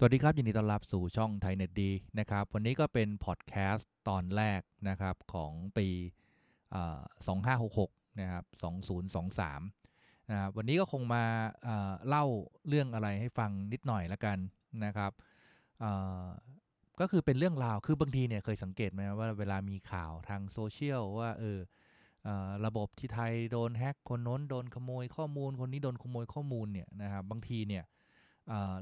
[0.00, 5.88] สวัสดีครับ ยินดีต้อนรับสู่ช่องไทยเน็ตดีนะครับ วันนี้ก็เป็นพอดแคสต์ตอนแรกนะครับของปี
[7.26, 7.90] สองห้าหกหก
[8.20, 9.60] นะครับสองศูนย์สองสาม
[10.30, 11.24] นะครับวันนี้ก็คงมา
[12.08, 12.24] เล่า
[12.68, 14.38] เรื่องอะไรให้ฟังนิดหน่อยละกัน
[14.84, 15.12] นะครับ
[17.00, 21.58] ก็คือเป็นเรื่องราว คือบางทีเนี่ยเคยสังเกตไหมว่าเวลามีข่าวทางโซเชียลว่าเออ
[22.66, 27.84] ระบบที่ไทยโดนแฮ็กคนโน้นโดนขโมยข้อมูลคนนี้โดนขโมยข้อมูลเนี่ยนะครับบางทีเนี่ย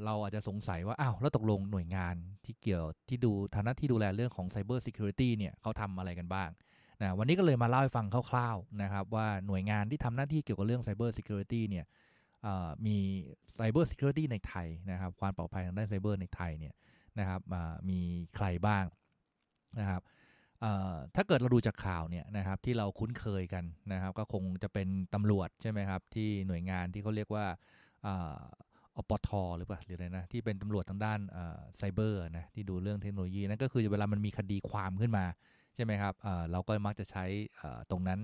[0.05, 2.15] เราอาจจะสงสัยว่า อ้าว แล้วตกลงหน่วยงาน
[2.45, 6.51] ที่เกี่ยวที่ดูฐานะที่ดูแลเรื่องของ Cyber Security เนี่ยเขาทำอะไรกันบ้าง
[7.01, 11.87] นะวันนี้ก็เลยมาเล่าให้ฟังคร่าวๆนะครับว่าหน่วยงานที่ทำหน้าที่เกี่ยวกับเรื่อง Cyber Security เนี่ย
[12.87, 12.97] มี
[13.59, 16.75] Cyber Security ในไทยนะครับความปลอดภัยทางด้านไซเบอร์ในไทยเนี่ย
[17.19, 17.41] นะครับ
[17.91, 18.01] มี
[18.37, 18.85] ใครบ้าง
[19.79, 20.03] นะครับ
[21.15, 27.47] ถ้าเกิดเราดูจากข่าวเนี่ยนะครับที่เราคุ้นเคยกันนะครับ ก็คงจะเป็นตำรวจใช่ไหมครับที่หน่วยงานที่เขาเรียกว่า
[28.99, 31.19] อปทหรือเปล่าหรืออะไรนะที่เป็นตำรวจทางด้าน
[31.77, 35.25] ไซเบอร์นะที่ดูเรื่องเทคโนโลยีนั่นก็คือเวลามันมีคดีความขึ้นมา
[35.75, 36.15] ใช่ไหมครับ
[36.53, 37.25] เราก็มักจะใช้
[37.91, 38.21] ตรงนั้น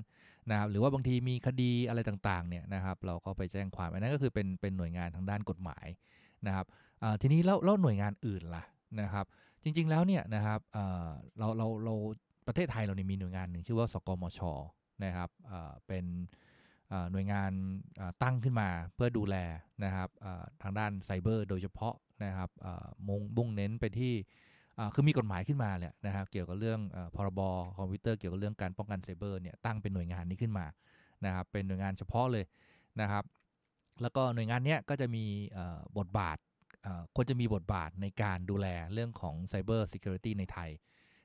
[0.50, 5.86] นะครับหรือว่าบางทีมีคดีอะไรต่างๆเนี่ยนะครับเราก็ไปแจ้งความอันนั้นก็คือเป็นเป็นหน่วยงานทางด้านกฎหมาย
[6.46, 6.66] นะครับ
[7.22, 8.64] ทีนี้แล้วแล้วหน่วยงานอื่นล่ะ
[9.00, 9.26] นะครับ
[9.62, 10.60] จริงๆแล้วเนี่ยนะครับ
[11.38, 11.94] เราเราเรา
[12.46, 14.40] ประเทศไทยเราเนี่ยมีหน่วยงานหนึ่งชื่อว่าสกมช
[15.04, 15.30] นะครับ
[15.86, 16.04] เป็น
[17.12, 17.52] หน่วยงาน
[18.22, 19.36] ตั้งขึ้นมาเพื่อดูแล
[19.84, 20.08] นะครับ
[20.62, 22.50] ทางด้านไซเบอร์โดยเฉพาะนะครับ
[23.08, 24.14] มุ่งบุ่งเน้นไปที่
[24.94, 26.80] คือมีกฎหมายขึ้นมาแหละนะครับเกี่ยวกับเรื่อง
[27.14, 27.40] พรบ
[27.78, 30.66] คอมพิวเตอร์เกี่ยวกับเรื่องการป้องกันไซเบอร์เนี่ยตั้งเป็นหน่วยงานนี้ขึ้นมา
[31.24, 32.44] นะครับเป็นหน่วยงานเฉพาะเลย
[33.00, 33.24] นะครับ
[34.02, 35.24] แล้วก็หน่วยงานนี้ก็จะมี
[35.98, 36.38] บทบาท
[37.14, 40.70] ควรจะมีบทบาทในการดูแลเรื่องของ cyber security ในไทย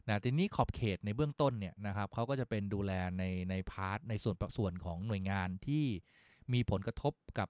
[0.08, 5.86] นะทีนี้ขอบเขตในเบื้องต้นเนี่ยนะครับเขาก็จะเป็นดูแลในใน part ในส่วนส่วนของหน่วยงานที่
[6.54, 7.50] มีผลกระทบกับ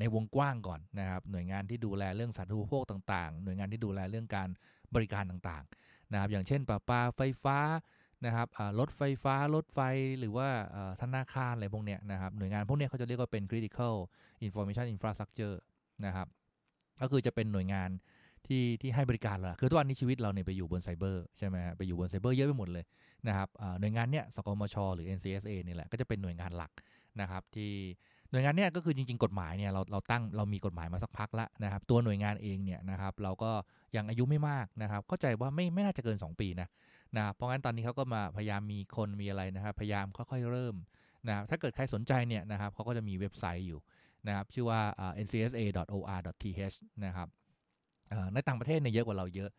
[0.00, 4.48] ในวงกว้างก่อนนะครับหน่วยงานที่ดูแลเรื่องสาธารณูปโภคต่างๆ หน่วยงานที่ดูแลเรื่องการ
[4.94, 7.58] บริการต่างๆนะครับอย่างเช่นประปาไฟฟ้า
[8.26, 9.80] นะครับรถไฟฟ้ารถไฟ
[10.18, 10.48] หรือว่า
[11.02, 13.94] ธนาคารอะไรพวกเนี้ยนะครับหน่วยงานพวกนี้เขาจะเรียกว่าเป็น critical
[14.46, 15.56] information infrastructure
[16.06, 16.28] นะครับ
[17.00, 17.90] ก็คือจะเป็นหน่วยงาน
[18.46, 22.84] ที่ที่ให้บริการละคือทุกวันนี้ชีวิตเราเนี่ยไปอยู่บนไซเบอร์ใช่ไหมไปอยู่บนไซเบอร์เยอะไปหมดเลย
[23.28, 23.48] นะครับ
[23.80, 26.72] หน่วยงานเนี้ยสกมชหรือ NCSA นี่แหละก็จะเป็นหน่วยงานหลัก
[27.20, 27.72] นะครับที่
[28.30, 33.50] หน่วยงานเนี้ยก็คือจริง ๆ กฎหมายเนี่ยเราเราตั้งเรามีกฎหมายมาสักพักแล้วนะครับตัวหน่วยงานเองเนี่ยนะครับเราก็
[33.96, 36.68] ยังอายุไม่มากนะครับเข้าใจว่าไม่ไม่น่าจะเกิน 2 ปีนะ
[37.16, 40.74] นะเพราะงั้นตอนนี้เขาก็มาพยายามมีคนมีอะไรนะครับพยายามค่อยๆเริ่ม
[41.28, 43.80] นะถ้าเกิดใครสนใจเนี่ยนะครับเขาก็จะมีเว็บไซต์อยู่
[44.26, 44.80] นะครับชื่อว่า
[45.24, 47.28] ncsa.or.th นะครับ
[48.34, 49.50] ในต่างประเทศเนี่ยเยอะกว่าเราเยอะ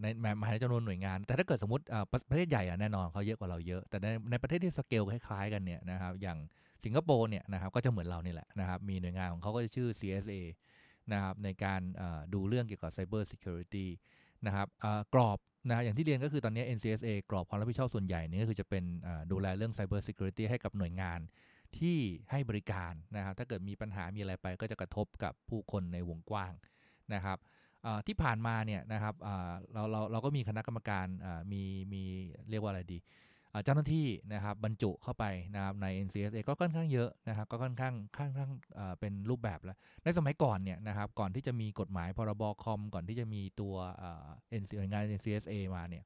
[0.00, 0.06] ใน
[0.40, 1.84] มาในจำนวนหน่วยงาน แต่ถ้าเกิดสมมติ
[2.30, 6.38] ประเทศใหญ่แน่นอนเขาเยอะกว่าเราเยอะ แต่ในในประเทศที่สเกลคล้ายๆกันเนี่ยนะครับอย่าง
[6.84, 10.40] สิงคโปร์เนี่ยนะครับก็จะเหมือนเรานี่แหละนะครับมีหน่วยงานของเขาก็จะชื่อ CSA
[11.12, 11.80] นะครับในการ
[12.34, 13.86] ดูเรื่องเกี่ยวกับ Cyber Security
[14.46, 14.66] นะครับ
[15.14, 18.84] กรอบนะอย่างที่เรียนก็คือตอนนี้ NCSA กรอบความรับผิดชอบส่วนใหญ่นี่ก็คือจะเป็น
[19.32, 21.20] ดูแลเรื่อง Cyber Security ให้กับหน่วยงาน
[21.78, 21.98] ที่
[22.30, 26.52] ให้บริการนะครับถ้าเกิดมีปัญหามีอะไรไปก็จะกระทบกับผู้คนในวงกว้าง
[27.14, 27.38] นะครับ
[28.06, 29.14] ที่ผ่านมาเนี่ยนะครับ
[29.72, 31.06] เราเราเราก็มีคณะกรรมการ
[31.52, 31.62] มี
[31.92, 32.02] มี
[32.50, 33.00] เรียกว่าอะไรดี
[33.64, 35.24] เจ้าหน้าที่นะครับบรรจุเข้าไป
[35.54, 38.50] นะครับใน NCSA ก็ค่อนข้างเยอะนะครับก็ค่อนข้างค่อนข้าง
[39.00, 43.74] เป็นรูปแบบแล้วในสมัยก่อนเนี่ยนะครับก่อนที่จะมีกฎหมายพรบคอมก่อนที่จะมีตัว
[44.76, 46.04] หน่วยงาน NCSA มาเนี่ย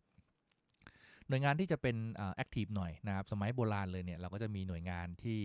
[1.29, 1.97] หน่วยงานที่จะเป็น
[2.35, 5.41] active หน่อยนะครับสมัยโบราณเลยเนี่ยเราก็จะมีหน่วยงานที่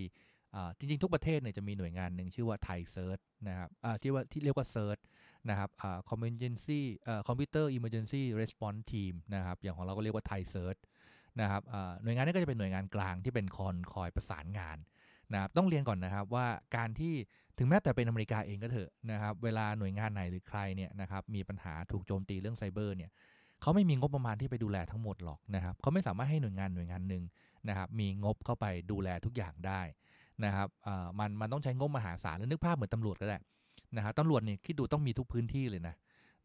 [0.77, 3.69] จริงๆ ทุกประเทศเนี่ยจะมีหน่วยงานหนึ่งชื่อว่าไทย CERT นะครับ
[4.01, 4.97] ที่ว่าที่เรียกว่า CERT
[5.49, 10.77] นะครับอ่า emergency อ่า computer emergency response team นะครับอย่างของเราก็เรียกว่าไทย CERT
[11.41, 11.61] นะครับ
[12.03, 14.77] หน่วยงานนี้ก็จะเป็นหน่วยงานกลางที่เป็นคอนคอยประสานงาน
[15.33, 17.13] นะครับต้องเรียนก่อนนะครับว่าการที่
[17.57, 23.11] ถึงแม้แต่เป็นอเมริกาเองก็เถอะนะครับเวลาหน่วยงานไหนหรือใครเนี่ยนะครับมีปัญหาถูกโจมตีเรื่องไซเบอร์เนี่ย
[23.61, 27.23] เขาไม่มีงบประมาณที่ไปดูแลทั้งหมดหรอกนะครับเขาไม่สามารถให้หน่วยงานหน่วยงานหนึ่ง
[27.69, 29.81] นะครับมีงบเข้าไปดูแลทุกอย่างได้
[30.45, 30.67] นะครับ
[31.19, 33.37] มันมันต้องใช้งบมหาศาลแล้วนึกภาพเหมือนตำรวจก็ได้
[33.95, 35.95] นะครับตำรวจเนี่ยคิดดูต้องมีทุกพื้นที่เลยนะ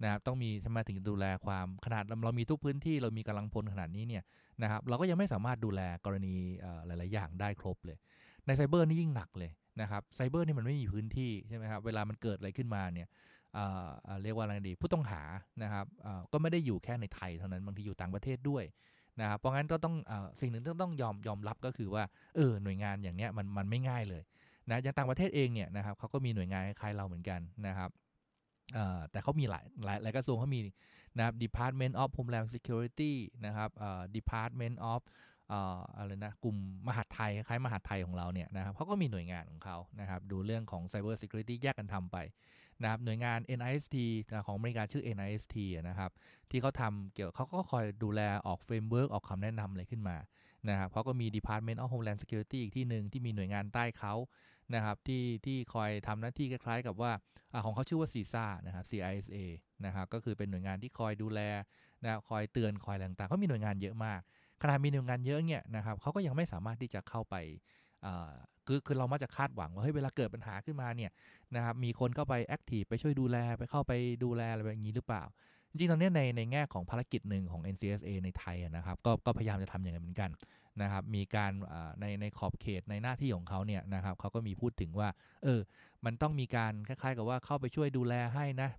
[0.03, 4.23] นะครับต้องมีทำไมถึงดูแลความขนาดเรามีทุกพื้นที่เรามีกำลังพลขนาดนี้เนี่ย
[4.63, 6.35] นะครับเราก็ยังไม่สามารถดูแลกรณี
[6.87, 7.97] หลาย ๆ อย่างได้ครบเลย
[8.47, 9.51] ในไซเบอร์นี่ยิ่งหนักเลย
[9.81, 13.09] นะครับไซเบอร์นี่มันไม่มีพื้นที่ใช่ไหมครับเวลามันเกิดอะไรขึ้นมาเนี่ย
[14.23, 15.23] เรียกว่าอะไรดีผู้ต้องหา
[15.63, 15.87] นะครับ
[16.33, 18.65] ก็ไม่ได้อยู่แค่ในไทยเท่านั้นบางทีอยู่ต่างประเทศด้วย
[19.21, 22.03] นะครับเพราะงั้นก็ต้องอสิ่งหนึ่งที่ต้องยอมยอมรับก็คือว่า
[22.37, 24.23] เออหน่วยงานอย่างเนี้ยมันมันไม่ง่ายเลย
[24.71, 27.91] นะอย่างต่างประเทศเองเนี่ยนะครับเขาก็มีหน่วยงานคล้ายเราเหมือนกันนะครับ
[29.11, 30.61] แต่เขามีหลายหลายหลายกระทรวงเขามี
[31.17, 33.13] นะครับ Department of Homeland Security
[33.47, 33.71] นะครับ
[34.17, 35.01] Department of
[35.97, 36.57] อะไรนะกลุ่ม
[36.89, 42.17] มหาดไทยคล้ายมหาดไทยของเราเนี่ยนะครับเขาก็มีหน่วยงานของเขานะครับดูเรื่องของ Cyber Security แยกกันทำไป
[42.83, 43.97] นะครับหน่วยงาน NIST
[44.47, 45.57] ของอเมริกาชื่อ NIST
[45.89, 46.11] นะครับ
[46.51, 50.17] ที่เขาทำเกี่ยวเขาก็คอยดูแลออก framework ออกคำแนะนำอะไรขึ้นมา
[50.69, 54.15] นะครับเขาก็มี Department of Homeland Security อีกที่หนึ่งที่มีหน่วยงานใต้เขา
[54.75, 57.13] นะครับที่ที่คอยทำหน้าที่คล้ายๆ กับว่า
[57.53, 59.37] อของเขาชื่อว่า CISA นะครับ CISA
[59.87, 61.41] นะครับก็คือเป็นหน่วยงานที่คอยดูแล
[62.05, 64.21] นะคอยเตือนคอยอะไรต่างๆเขามีหน่วยงานเยอะมาก
[64.63, 67.37] ขนาดมีหน่วยงานเยอะเนี่ยนะครับเขาก็ยังไม่สามารถที่จะเข้าไป
[68.67, 71.11] คือคือเรามักจะคาดหวังว่าเฮ้ยเวลาเกิดปัญหาขึ้นมาเนี่ย
[71.57, 73.93] นะครับมีคนเข้าไปแอคทีฟไปช่วยดูแลไปเข้าไป
[74.25, 75.25] ดูแลอะไรแบบนี้หรือเปล่า
[75.71, 80.31] จริงๆตอนนี้ในในแง่ของภารกิจหนึ่งของ NCSA ในไทยนะครับก็ก็พยายามจะทำอย่างนั้นเหมือนกัน
[80.83, 81.53] นะครับมีการ
[82.01, 85.09] ในในขอบเขตในหน้าที่ของเขาเนี่ยนะครับเขาก็มีพูดถึงว่า
[85.45, 85.61] เออ
[86.05, 88.71] มันต้องมีการคล้ายๆ กับว่าเข้าไปช่วยดูแลให้นะ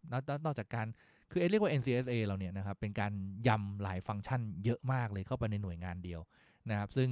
[0.46, 0.88] นอกจากการ
[1.32, 3.12] คือเรียกว่า NCSA เราเนี่ยนะครับเป็นการ
[3.48, 6.22] ยำหลายฟังก์ชันเยอะมากเลยเข้าไปในหน่วยงานเดียว
[6.70, 7.10] นะครับ ซึ่ง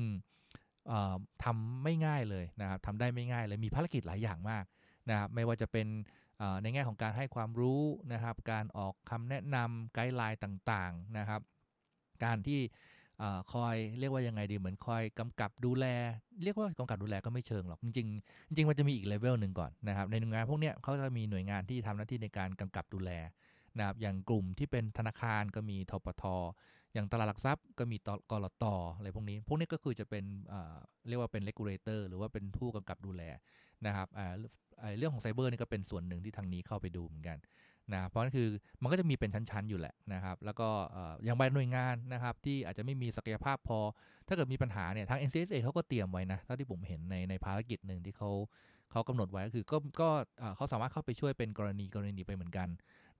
[1.43, 4.63] ทำไม่ง่ายเลยนะครับทำได้ไม่ง่ายเลยมีภารกิจหลายอย่างมาก
[5.09, 5.87] นะครับไม่ว่าจะเป็น
[6.61, 7.81] ในแง่ของการให้ความรู้
[8.13, 11.41] นะครับ การออกคำแนะนำไกด์ไลน์ต่างๆนะครับ
[12.23, 12.59] การที่
[13.53, 15.85] คอยเรียกว่ายังไงดีเหมือนคอยกำกับดูแล
[16.43, 23.11] เรียกว่ากำกับดูแลก็ไม่เชิงหรอกจริงๆจริงมันจะมีอีกเลเวลหนึ่งก่อนนะครับ ในหน่วยงานพวกนี้เขาจะมีหน่วยงานที่ทำหน้าที่ในการกำกับดูแล
[23.77, 26.23] นะครับอย่างกลุ่มที่เป็นธนาคารก็มีทปท
[26.93, 28.65] อย่างตลาดหลักทรัพย์ก็มีกลต
[28.95, 30.23] อะไรพวกนี้ พวกนี้ก็คือจะเป็น
[31.07, 33.23] เรียกว่าเป็น regulator หรือว่าเป็นผู้กำกับดูแล
[33.85, 34.07] นะครับ
[34.97, 37.37] เรื่องของไซเบอร์นี่ก็เป็นส่วนหนึ่งที่ทางนี้เข้าไปดูเหมือนกัน
[37.93, 38.47] นะเพราะนั่นคือ
[38.81, 40.67] มันก็จะมีเป็นชั้นๆอยู่แหละนะครับ แล้วก็
[41.23, 43.79] อย่างบางหน่วยงานนะครับ ที่อาจจะไม่มีศักยภาพพอ
[44.27, 48.31] ถ้าเกิดมีปัญหาเนี่ยทาง NCSA เขาก็เตรียมไว้นะเท่าที่ผมเห็นในในภารกิจหนึ่งที่เขา
[48.91, 50.09] เขากำหนดไว้ก็คือก็ก็
[50.55, 52.67] เขาสามารถเข้าไปช่วยเป็นกรณีกรณีไปเหมือนกัน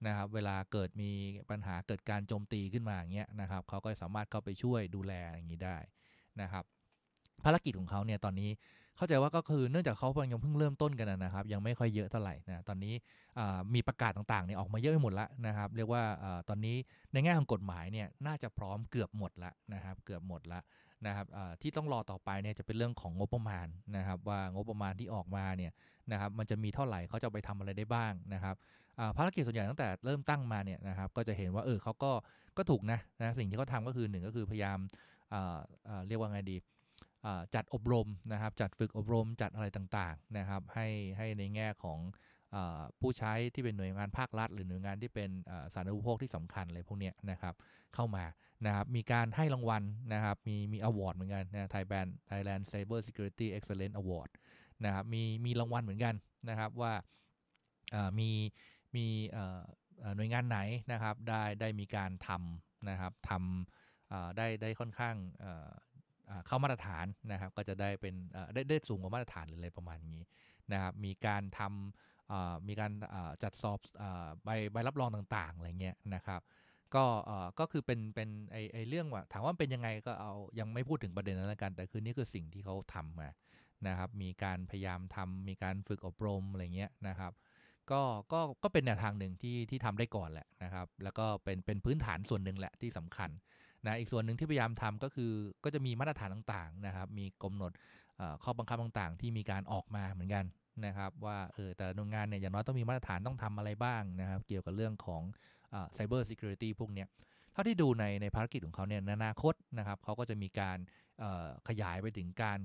[0.06, 1.10] นะครับเวลาเกิดมี
[1.50, 5.76] ปัญหาเกิดการโจมตีขึ้นมาอย่างเงี้ยนะครับเขาก็สามารถเข้าไปช่วยดูแลอย่างนี้ได้
[6.40, 6.64] นะครับ
[7.44, 8.50] ภารกิจของเขาเนี่ยตอนนี้
[8.96, 12.94] เข้าใจว่าก็คือเนื่องจากเขายังเพิ่งเริ่มต้นกันนะครับ ยังไม่ค่อยเยอะเท่าไหร่นะตอนนี้
[13.74, 16.02] มีประกาศต่างๆเนี่ยออกมาเยอะไปหมดแล้วนะครับ เรียกว่า
[16.48, 16.76] ตอนนี้
[17.12, 20.62] ในแง่ของกฎหมายเนี่ยน่าจะพร้อมเกือบหมดแล้วนะครับ เกือบหมดแล้ว
[21.06, 21.26] นะครับ
[21.62, 23.66] ที่ต้องรอต่อไปเนี่ยจะเป็นเรื่องของงบประมาณ
[23.96, 25.72] นะครับ ว่างบประมาณที่ออกมาเนี่ย
[26.12, 28.54] นะครับมันจะมีเท่าไหร่เขาจะไปทำอะไรได้บ้างนะครับ
[29.16, 32.12] ภารกิจส่วนใหญ่ตั้งแต่เริ่มตั้งมาเนี่ยนะครับก็จะเห็นว่าเออเขาก็
[32.56, 34.78] ก็ถูกนะนะสิ่งที่เขาทำก็คือหนึ่งก็คือพยายาม
[36.06, 36.56] เรียกว่าไงดี
[37.54, 40.86] จัดอบรมนะครับ จัดฝึกอบรมจัดอะไรต่างๆนะครับ ให้
[41.16, 41.98] ให้ในแง่ของ
[43.00, 45.30] ผู้ใช้ที่เป็นหน่วยงานภาครัฐ หรือหน่วยงานที่เป็น
[45.74, 47.54] สาธารณูปโภคที่สำคัญอะไรพวกนี้นะครับ
[47.94, 48.24] เข้ามา
[48.66, 49.82] นะครับมีการให้รางวัล
[50.14, 54.30] นะครับมีมีอวอร์ดเหมือนกันนะไทยแบนด์ไทยแลนด์ไซเบอร์ซิเคียวริตี้เอ็กซ์เลนต์ award
[54.84, 56.14] นะครับมีมีรางวัลเหมือนกัน
[56.48, 56.92] นะครับว่า
[58.18, 58.30] มี
[58.96, 59.06] มี
[60.16, 60.58] หน่วยงานไหน
[60.92, 65.16] นะครับได้ได้มีการทำนะครับทำได้ได้ค่อนข้าง
[66.46, 68.14] เข้ามาตรฐานนะครับก็จะได้เป็น
[68.54, 70.20] ได้ได้สูงกว่ามาตรฐานหรืออะไรประมาณนี้
[70.72, 72.09] นะครับมีการทำ
[72.68, 72.92] มีการ
[73.42, 73.78] จัดสอบ
[74.44, 76.40] ใบใบรับรองต่างๆอะไรเงี้ยนะครับ
[76.94, 77.04] ก็
[77.58, 83.28] ก็คือเป็นเป็นไอไอเรื่องว่าถามว่าเป็นยังไงก็เอายังไม่พูดถึงประเด็นนั้นกัน แต่คือนี่คือสิ่งที่เขาทำมา
[83.88, 87.32] นะครับ มีการพยายามทำมีการฝึกอบรมอะไรเงี้ยนะครับ
[87.90, 88.00] ก็
[88.32, 93.30] ก็ก็เป็นแนวทางหนึ่งที่ที่ทำได้ก่อนแหละนะครับ แล้วก็เป็นเป็นพื้นฐานส่วนหนึ่งแหละที่สำคัญ
[93.86, 95.32] นะอีกส่วนหนึ่งที่พยายามทำก็คือ
[95.64, 97.72] ก็จะมีมาตรฐานต่างๆนะครับ มีกำหนด
[98.44, 100.44] ข้อบังคับต่างๆ ที่มีการออกมาเหมือนกัน
[100.86, 105.22] นะครับว่าเออแต่หน่วยงานเนี่ยอย่างน้อยต้องมีมาตรฐานต้องทำอะไรบ้างนะครับ เกี่ยวกับเรื่องของ
[105.94, 107.08] cybersecurity พวกเนี้ย
[107.52, 110.78] เท่าที่ดูในในภารกิจของเขาเนี่ยในอนาคตนะครับเขาก็จะมีการ
[111.68, 112.58] ขยายไปถึงการ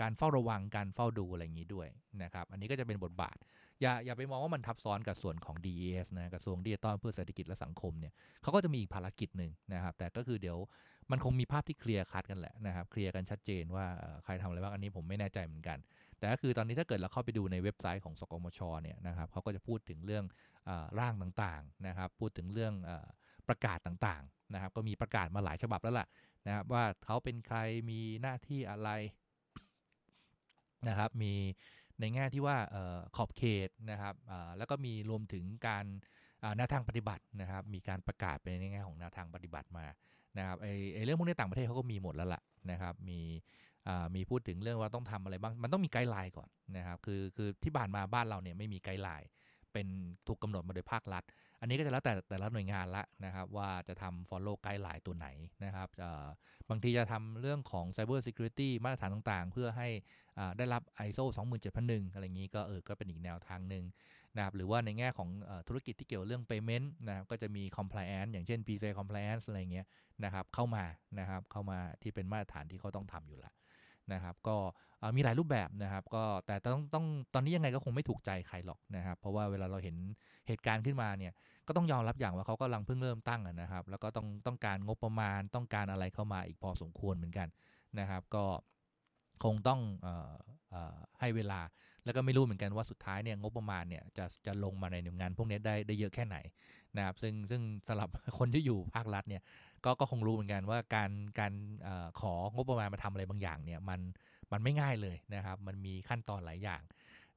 [0.00, 1.88] การเฝ้าระวังการเฝ้าดูอะไรอย่างนี้ด้วย
[2.22, 3.36] นะครับ อันนี้ก็จะเป็นบทบาท
[3.80, 10.58] อย่าอย่าไปมองว่ามันทับซ้อนกับส่วนของ DES นะกระทรวงดิจิทัลเพื่อเศรษฐกิจและสังคมเนี่ยเขาก็จะมีอีกภารกิจหนึ่งนะครับ แต่ก็คือเดี๋ยว
[11.10, 13.86] มันคงมีภาพที่เคลียร์คัตกันแหละนะครับ เคลียร์กันชัดเจนว่า
[14.24, 15.78] ใครทำอะไรบ้างอันนี้ผมไม่แน่ใจเหมือนกัน
[16.20, 20.24] แต่ก็คือตอนนี้ถ้าเกิดเราเข้าไปดูในเว็บไซต์ของสกมชเนี่ยนะครับเขาก็จะพูดถึงเรื่อง
[20.98, 22.74] ร่างต่างๆนะครับ พูดถึงเรื่อง
[23.48, 26.06] ประกาศต่างๆนะครับ ก็มีประกาศมาหลายฉบับแล้วล่ะ
[26.46, 27.58] นะครับ ว่าเขาเป็นใคร
[27.90, 28.90] มีหน้าที่อะไร
[30.88, 31.34] นะครับ มี
[32.00, 32.56] ในแง่ที่ว่า
[33.16, 34.14] ขอบเขตนะครับ
[34.58, 35.84] แล้วก็มีรวมถึงการ
[36.56, 39.86] แนวทางปฏิบัตินะครับ มีการประกาศไปในแง่ของแนวทางปฏิบัติมา
[40.38, 40.56] นะครับ
[40.94, 43.20] ไอเรื่องพวกนี้ต่างประเทศเขาก็มีหมดแล้วล่ะนะครับ มี
[44.14, 49.28] มีพูดถึงเรื่องว่าต้องทำอะไรบ้าง มันต้องมีไกด์ไลน์ก่อนนะครับ คือคือที่ผ่านมาบ้านเราเนี่ยไม่มีไกด์ไลน์
[49.72, 49.86] เป็น
[50.28, 51.24] ถูกกาหนดมาโดยภาครัฐ
[51.60, 55.28] อันนี้ก็จะแล้วแต่แต่ละหน่วยงานละนะครับ ว่าจะทำ follow ไกด์ไลน์ตัวไหน
[55.64, 55.88] นะครับ
[56.70, 59.88] บางทีจะทำเรื่องของ cyber security มาตรฐานต่างๆ เพื่อให้
[60.58, 61.24] ได้รับ ISO
[61.70, 63.84] 27001 อะไรอย่างนี้ก็เออ ก็เป็นอีกแนวทางหนึ่ง
[64.36, 65.28] นะครับ หรือว่าในแง่ของ
[65.68, 69.86] ธุรกิจที่เกี่ยวเรื่อง payment นะครับ ก็จะมี compliance อย่างเช่น PCI compliance อะไรเงี้ย
[70.24, 70.84] นะครับ เข้ามา
[71.18, 73.52] นะครับ เข้ามาที่เป็นมาตรฐานที่เขาต้องทำอยู่ละ
[74.14, 74.56] นะครับก็
[75.16, 79.96] มีหลายรูปแบบนะครับ ก็แต่ต้องต้องตอนนี้ยังไงก็คงไม่ถูกใจใครหรอกนะครับ เพราะว่าเวลาเราเห็น
[80.48, 81.32] เหตุการณ์ขึ้นมาเนี่ย
[81.66, 87.48] ก็ต้องยอมรับอย่างว่าเขากำลังเพิ่งเริ่มตั้งนะครับ แล้วก็ต้องต้องการงบประมาณต้องการอะไรเข้ามาอีกพอสมควรเหมือนกัน
[87.98, 88.44] นะครับ ก็
[89.44, 90.08] คงต้องอ
[90.92, 91.60] อให้เวลา
[92.04, 96.36] แล้วก็ไม่รู้เหมือนกันว่าสุดท้ายเนี่ยงบประมาณเนี่ยจะจะลงมาในงานพวกนี้ได้ได้เยอะแค่ไหน
[96.96, 99.42] นะครับซึ่งซึ่งสำหรับคนที่อยู่ภาครัฐเนี่ย
[99.84, 101.52] ก็ก็คงรู้เหมือนกันว่าการการ
[101.86, 101.88] อ
[102.20, 104.00] ของบประมาณมาทำอะไรบางอย่างเนี่ยมัน
[104.52, 106.82] มันไม่ง่ายเลยนะครับ มันมีขั้นตอนหลายอย่าง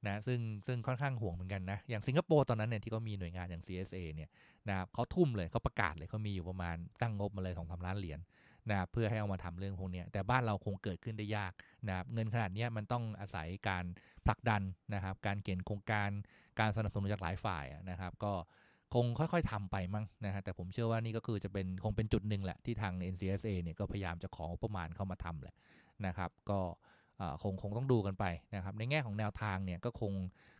[0.07, 4.29] นะซึ่งซึ่งค่อนข้างห่วงเหมือนกันนะ อย่างสิงคโปร์ตอนนั้นเนี่ยที่เขามีหน่วยงานอย่าง CSA เนี่ย
[4.69, 8.19] นะครับเขาทุ่มเลยเขาประกาศเลยเขามีอยู่ประมาณตั้งงบมาเลยสองสาล้านเหรียญ
[8.69, 11.51] นะเพื่อให้เอามาทำเรื่องพวกนี้แต่บ้านเราคงเกิดขึ้นได้ยาก
[11.87, 13.85] นะครับเงินขนาดนี้มันต้องอาศัยการ
[14.25, 14.61] ผลักดัน
[14.93, 16.09] นะครับ การเขียนโครงการ
[16.59, 18.33] การสนับสนุนจากหลายฝ่ายนะครับ ก็
[18.93, 25.55] คงค่อยๆทำไปมั้งนะฮะแต่ผมเชื่อว่านี่ก็คือจะเป็นคงเป็นจุดหนึ่งแหละที่ทาง NCSA เนี่ยก็พยายามจะของบประมาณเข้ามาทำแหละ
[26.05, 26.59] นะครับ ก็
[27.43, 30.13] คงคงต้องดูกันไปนะครับในแง่ของแนวทางเนี่ยก็คง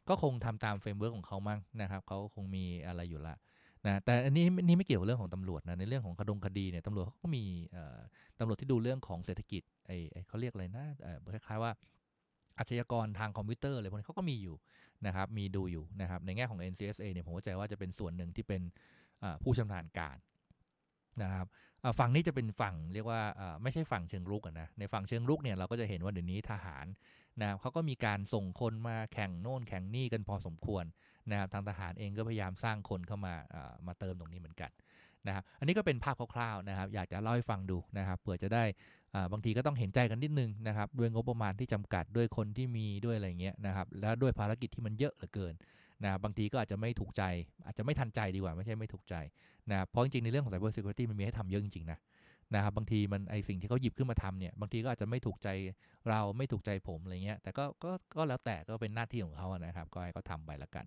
[0.10, 3.36] ก็คงทำตาม framework ของเขามั้งนะครับเขาคงมีอะไรอยู่ละ
[3.86, 7.44] นะแต่อันนี้นี่ไม่เกี่ยวกับเรื่องของตำรวจนะในเรื่องของคดงคดีเนี่ยตำรวจเขาก็มี
[8.40, 9.98] ตำรวจที่ดูเรื่องของเศรษฐกิจไอ้
[10.28, 10.86] เขาเรียกอะไรนะ
[11.34, 11.72] คล้ายๆว่า
[12.58, 14.56] อาชญากรทางคอมพิวเตอร์อะไรพวกนี้เขาก็มีอยู่
[15.08, 18.62] นะครับมีดูอยู่นะครับในแง่ของ NCSA เนี่ยผมเข้าใจว่าจะเป็นส่วนหนึ่งที่เป็น
[19.44, 20.18] ผู้ชำนาญการ
[21.24, 21.48] นะครับ
[22.00, 23.22] ฝั่งนี้จะเป็นฝั่งเรียกว่า
[23.64, 26.86] ไม่ใช่ฝั่งเชิงรุกนะในฝั่งเชิงรุกเนี่ยเราก็จะเห็นว่าเดี๋ยวนี้ทหาร
[27.42, 30.86] นะเขาก็มีการส่งคนมาแข่งโน่นแข่งนี่กันพอสมควร
[31.32, 33.34] นะครับทางทหารเองก็พยายามสร้างคนเข้ามา
[33.88, 34.72] มาเติมตรงนี้เหมือนกัน
[35.28, 38.64] นะครับอันนี้ก็เป็นภาพคร่าวๆนะครับ อยากจะเล่าให้ฟังดูนะครับเผื่อจะได้
[39.32, 45.54] บางทีก็ต้องเห็นใจกันนิดนึงนะครับด้วยงบประมาณที่จำกัดด้วยคนที่มีด้วยอะไรเงี้ยนะครับแล้วด้วยภารกิจที่มันเยอะเหลือเกิน
[46.04, 47.24] นะบางทีก็อาจจะไม่ถูกใจ
[47.66, 49.16] อาจจะไม่ทันใจดีกว่าไม่ใช่ไม่ถูกใจ
[49.72, 52.00] นะเพราะจริงๆในเรื่องของ cyber security มันมีให้ทำเยอะจริงๆนะ
[52.56, 55.48] นะครับบางทีมันไอสิ่งที่เขาหยิบขึ้นมาทำเนี่ยบางทีก็อาจจะไม่ถูกใจ
[56.10, 60.86] เราไม่ถูกใจผมอะไรเงี้ยแต่ก็ก็ก็แล้วแต่ก็เป็นหน้าที่ของเขานะครับก็ให้เขาทาไปละกัน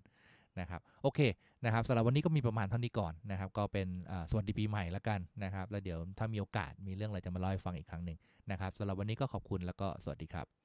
[0.59, 1.19] นะครับโอเค
[1.65, 3.87] นะครับสำหรับวันนี้ก็มีประมาณเท่านี้ก่อนนะครับก็เป็น
[4.31, 8.17] สวัสดีปีใหม่แล้วกันนะครับแล้วเดี๋ยวถ้ามีโอกาสมีเรื่องอะไรจะมาเล่าให้ฟังอีกครั้งหนึ่ง
[8.51, 10.56] นะครับสำหรับวันนี้ก็ขอบคุณแล้วก็สวัสดีครับ